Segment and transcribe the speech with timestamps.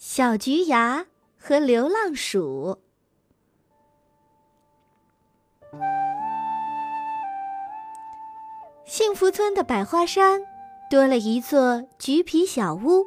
[0.00, 2.78] 小菊牙和流浪鼠。
[8.86, 10.40] 幸福村的百花山
[10.88, 13.04] 多了一座橘皮小屋，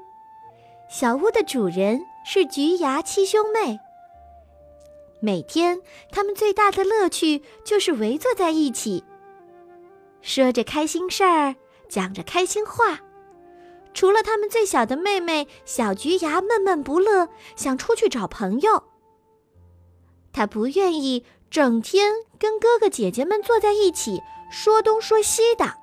[0.89, 3.79] 小屋的主人是菊牙七兄妹。
[5.21, 5.79] 每天，
[6.12, 9.05] 他们最大的乐趣就是围坐在一起，
[10.21, 11.55] 说着开心事儿，
[11.87, 12.99] 讲着开心话。
[13.94, 18.83] 除了他们最小的妹妹小菊牙闷闷不乐，想出去找朋友。
[20.33, 25.73] 她不愿意整天跟哥哥姐姐们坐在一起说东说西的。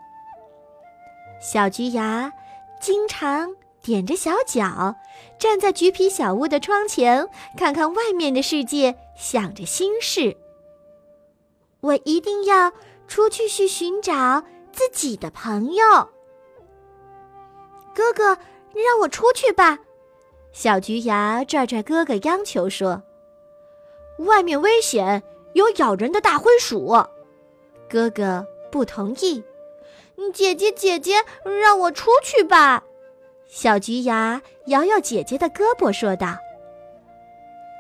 [1.41, 2.33] 小菊牙
[2.81, 4.97] 经常踮着小脚，
[5.39, 10.37] 站在橘皮小屋的窗前，看看外面的世界，想着心事。
[11.81, 12.73] 我一定要
[13.07, 16.09] 出去去寻找自己的朋友。
[17.99, 18.41] 哥哥，
[18.75, 19.81] 让我出去吧！
[20.53, 23.03] 小菊牙拽拽哥哥，央求说
[24.25, 25.21] ：“外面危险，
[25.55, 26.97] 有咬人的大灰鼠。”
[27.91, 29.43] 哥哥不同意。
[30.33, 31.25] 姐姐，姐姐，
[31.61, 32.85] 让我出去吧！
[33.49, 36.37] 小菊牙摇摇姐姐的胳膊，说道：“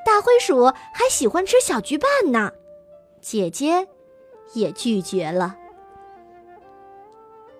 [0.04, 2.52] 大灰鼠还喜欢吃小菊瓣呢。”
[3.22, 3.86] 姐姐
[4.52, 5.56] 也拒绝了。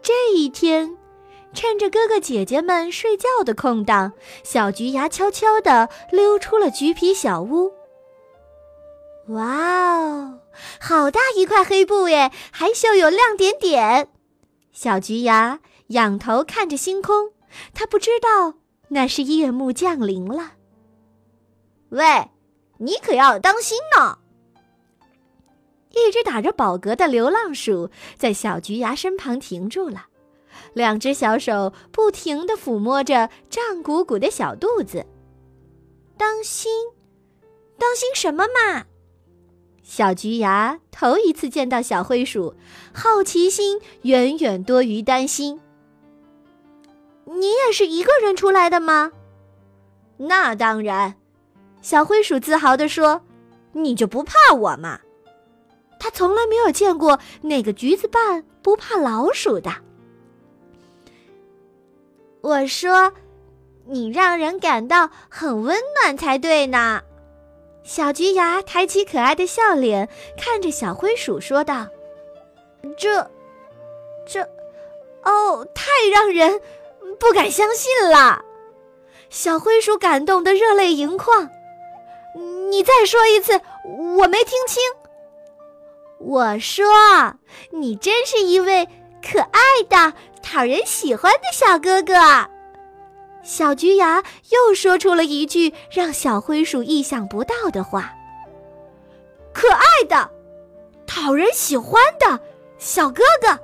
[0.03, 0.98] 这一天。
[1.55, 4.13] 趁着哥哥姐姐们睡觉的空档，
[4.45, 7.73] 小菊牙悄悄地溜出了橘皮小屋。
[9.29, 10.41] 哇哦，
[10.81, 14.09] 好大一块黑布耶，还绣有亮点点。
[14.73, 17.33] 小菊牙仰头看着星空，
[17.75, 18.55] 他不知道
[18.89, 20.53] 那是夜幕降临了。
[21.91, 22.31] 喂，
[22.79, 24.19] 你可要当心呢！
[25.91, 30.07] 一只打着饱嗝的流浪鼠在小菊牙身旁停住了。
[30.75, 35.07] 两只小手不停地抚摸着胀鼓鼓的小肚子。
[36.17, 36.71] 当心，
[37.79, 38.85] 当心什么嘛？
[39.83, 42.55] 小菊牙头一次见到小灰鼠，
[42.93, 45.61] 好奇心远远多于担心。
[47.25, 49.13] 你也是一个人出来的吗？
[50.19, 51.15] 那当然，
[51.81, 53.23] 小灰鼠自豪地说
[53.73, 55.01] ：“你就不怕我吗？”
[56.01, 59.71] 他从来没有见过哪个橘子瓣不怕老鼠的。
[62.41, 63.13] 我说
[63.87, 67.03] ：“你让人感到很温暖才对呢。”
[67.83, 71.87] 小菊牙抬起可爱的笑脸，看着小灰鼠说道
[72.97, 73.31] ：“这，
[74.27, 74.43] 这，
[75.25, 76.61] 哦，太让人
[77.19, 78.45] 不敢相信了。”
[79.31, 81.51] 小灰鼠感动得热泪盈眶。
[82.71, 83.61] 你再说一次，
[84.19, 84.83] 我没听清。
[86.19, 86.87] 我说
[87.73, 88.87] ：“你真是一位
[89.23, 90.13] 可爱的。”
[90.51, 92.15] 讨人喜欢的小哥哥，
[93.43, 98.15] 小菊牙又说出了一句让小灰鼠意想不到的话
[99.53, 100.31] ：“可爱的，
[101.07, 102.41] 讨人喜欢的
[102.79, 103.59] 小哥哥。”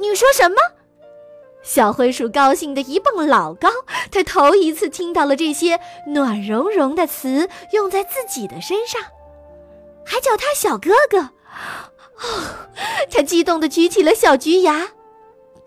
[0.00, 0.56] 你说什么？
[1.62, 3.68] 小灰鼠高兴的一蹦老高，
[4.10, 9.02] 他头一次听到了这些暖融融的词用在自己的身上，
[10.02, 11.18] 还叫他小哥哥。
[11.18, 12.70] 哦，
[13.10, 14.88] 他激动的举起了小菊牙。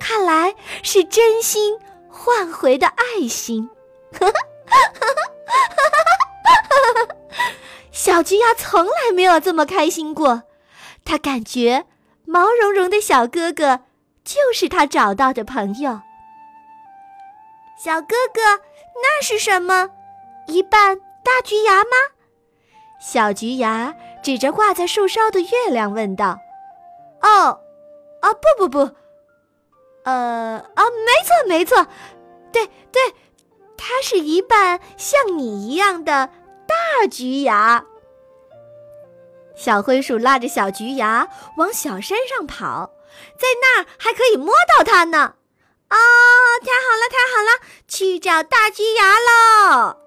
[0.08, 3.70] 看来是真心换回的爱心，
[7.92, 10.44] 小菊牙从来没有这么开心过。
[11.04, 11.86] 他感觉
[12.26, 13.82] 毛茸茸的小哥哥
[14.24, 16.00] 就是他找到的朋友。
[17.78, 18.62] 小哥哥，
[19.04, 19.90] 那是什么？
[20.48, 21.90] 一半大菊牙吗？
[23.02, 26.40] 小菊牙指着挂在树梢的月亮问道
[27.22, 27.60] ：“哦，
[28.22, 28.90] 啊，不不不。”
[30.08, 31.86] 呃啊，没错没错，
[32.54, 33.14] 对对，
[33.76, 36.30] 它是一半像你一样的
[36.66, 37.84] 大菊牙。
[39.54, 42.90] 小灰鼠拉着小菊牙往小山上跑，
[43.38, 45.34] 在那儿还可以摸到它呢。
[45.90, 45.98] 啊，
[46.62, 49.98] 太好了太好了，去找大菊牙喽！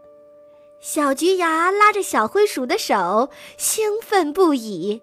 [0.80, 3.28] 小菊牙拉着小灰鼠的手，
[3.59, 5.03] 兴奋不已。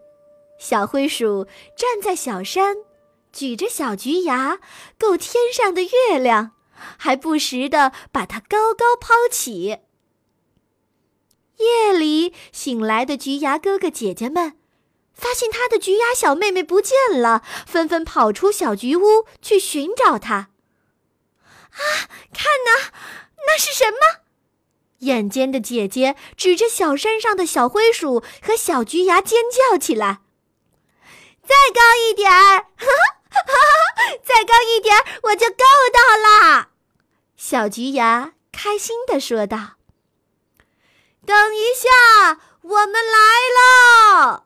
[0.57, 1.45] 小灰鼠
[1.75, 2.86] 站在小山。
[3.31, 4.59] 举着小菊牙，
[4.97, 6.51] 够天上的月亮，
[6.97, 9.79] 还不时的把它高高抛起。
[11.57, 14.57] 夜里醒来的菊牙哥哥姐姐们，
[15.13, 20.35] 发现他的菊牙小妹妹不见了，纷纷跑出小菊屋去寻找她。
[20.35, 21.81] 啊，
[22.33, 22.91] 看呐，
[23.47, 24.21] 那是什么？
[24.99, 30.21] 眼尖的姐姐指着小山上的小灰鼠和小菊牙尖叫起来
[31.45, 32.67] ：“再高一点儿！”
[34.23, 35.63] 再高一点，我就够
[35.93, 36.69] 到了。
[37.35, 39.75] 小菊牙开心地说道
[41.25, 44.45] ：“等一下，我们来了！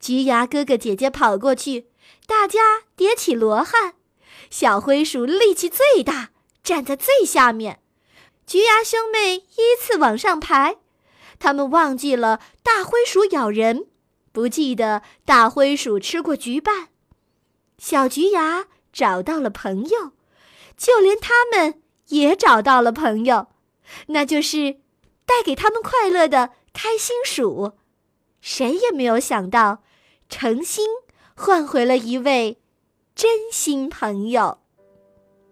[0.00, 1.90] 橘牙哥哥姐姐跑过去，
[2.26, 3.94] 大家叠起罗汉。
[4.50, 6.30] 小灰鼠力气最大，
[6.62, 7.80] 站在最下面。
[8.46, 10.78] 橘牙兄妹依次往上排。
[11.38, 13.88] 他们忘记了大灰鼠咬人，
[14.32, 16.88] 不记得大灰鼠吃过橘瓣。
[17.78, 20.12] 小菊牙找到了朋友，
[20.76, 23.48] 就连他们也找到了朋友，
[24.08, 24.80] 那就是
[25.24, 27.72] 带给他们快乐的开心鼠。
[28.40, 29.82] 谁也没有想到，
[30.28, 30.86] 诚心
[31.34, 32.60] 换回了一位
[33.14, 34.60] 真心朋友。